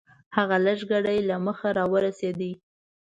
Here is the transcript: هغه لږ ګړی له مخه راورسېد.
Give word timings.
هغه 0.35 0.57
لږ 0.65 0.79
ګړی 0.91 1.17
له 1.29 1.35
مخه 1.45 1.69
راورسېد. 1.77 2.39